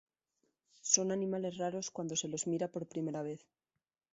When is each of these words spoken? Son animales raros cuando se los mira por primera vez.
Son 0.93 1.11
animales 1.11 1.57
raros 1.59 1.91
cuando 1.91 2.15
se 2.15 2.27
los 2.27 2.47
mira 2.47 2.67
por 2.69 2.87
primera 2.87 3.21
vez. 3.21 3.45